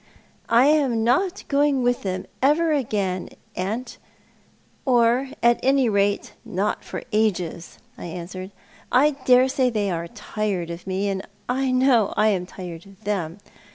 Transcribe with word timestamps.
"I 0.49 0.65
am 0.65 1.03
not 1.03 1.43
going 1.47 1.83
with 1.83 2.01
them 2.01 2.25
ever 2.41 2.71
again, 2.71 3.29
aunt, 3.55 3.99
or 4.83 5.29
at 5.43 5.59
any 5.61 5.89
rate 5.89 6.33
not 6.43 6.83
for 6.83 7.03
ages," 7.13 7.77
I 7.99 8.05
answered. 8.05 8.49
"I 8.91 9.11
dare 9.11 9.47
say 9.47 9.69
they 9.69 9.91
are 9.91 10.07
tired 10.07 10.71
of 10.71 10.87
me, 10.87 11.07
and 11.07 11.21
I 11.47 11.69
know 11.69 12.15
I 12.17 12.29
am 12.29 12.47
tired 12.47 12.87
of 12.87 13.03
them. 13.03 13.37